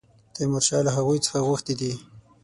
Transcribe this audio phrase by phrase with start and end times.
[0.35, 1.93] تیمورشاه له هغوی څخه غوښتي دي.